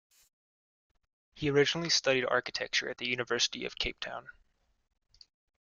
He 1.35 1.51
originally 1.51 1.91
studied 1.91 2.25
architecture 2.25 2.89
at 2.89 2.97
the 2.97 3.05
University 3.07 3.65
of 3.65 3.75
Cape 3.77 3.99
Town. 3.99 4.29